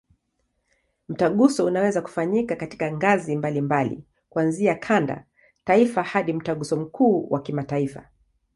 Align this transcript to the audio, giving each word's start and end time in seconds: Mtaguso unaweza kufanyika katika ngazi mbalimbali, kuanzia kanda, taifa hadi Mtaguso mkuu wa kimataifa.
Mtaguso 1.09 1.65
unaweza 1.65 2.01
kufanyika 2.01 2.55
katika 2.55 2.91
ngazi 2.91 3.35
mbalimbali, 3.35 4.03
kuanzia 4.29 4.75
kanda, 4.75 5.25
taifa 5.63 6.03
hadi 6.03 6.33
Mtaguso 6.33 6.75
mkuu 6.75 7.27
wa 7.29 7.41
kimataifa. 7.41 8.05